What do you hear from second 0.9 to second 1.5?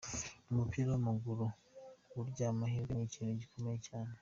w’amaguru